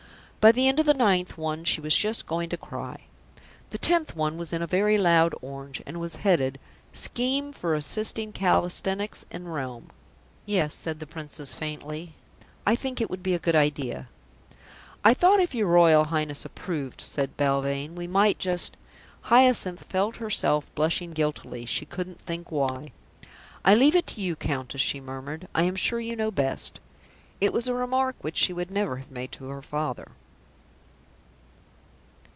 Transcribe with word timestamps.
By 0.41 0.51
the 0.51 0.67
end 0.67 0.79
of 0.79 0.87
the 0.87 0.95
ninth 0.95 1.37
one 1.37 1.65
she 1.65 1.81
was 1.81 1.95
just 1.95 2.25
going 2.25 2.49
to 2.49 2.57
cry. 2.57 3.03
The 3.69 3.77
tenth 3.77 4.15
one 4.15 4.37
was 4.37 4.51
in 4.51 4.63
a 4.63 4.65
very 4.65 4.97
loud 4.97 5.35
orange 5.39 5.83
and 5.85 5.99
was 5.99 6.15
headed: 6.15 6.59
SCHEME 6.93 7.53
FOR 7.53 7.75
ASSISTING 7.75 8.31
CALISTHENICS 8.31 9.27
IN 9.29 9.47
REALM 9.47 9.91
"Yes," 10.47 10.73
said 10.73 10.99
the 10.99 11.05
Princess 11.05 11.53
faintly; 11.53 12.15
"I 12.65 12.75
think 12.75 12.99
it 12.99 13.07
would 13.07 13.21
be 13.21 13.35
a 13.35 13.45
good 13.45 13.55
idea." 13.55 14.09
"I 15.03 15.13
thought 15.13 15.39
if 15.39 15.53
your 15.53 15.67
Royal 15.67 16.05
Highness 16.05 16.43
approved," 16.43 17.01
said 17.01 17.37
Belvane, 17.37 17.93
"we 17.93 18.07
might 18.07 18.39
just" 18.39 18.77
Hyacinth 19.31 19.83
felt 19.83 20.15
herself 20.15 20.73
blushing 20.73 21.11
guiltily 21.11 21.67
she 21.67 21.85
couldn't 21.85 22.19
think 22.19 22.51
why. 22.51 22.87
"I 23.63 23.75
leave 23.75 23.95
it 23.95 24.07
to 24.07 24.21
you, 24.21 24.35
Countess," 24.35 24.81
she 24.81 24.99
murmured. 24.99 25.47
"I 25.53 25.65
am 25.65 25.75
sure 25.75 25.99
you 25.99 26.15
know 26.15 26.31
best." 26.31 26.79
It 27.39 27.53
was 27.53 27.67
a 27.67 27.75
remark 27.75 28.15
which 28.21 28.37
she 28.37 28.53
would 28.53 28.71
never 28.71 28.95
have 28.97 29.11
made 29.11 29.31
to 29.33 29.49
her 29.49 29.61
Father. 29.61 30.13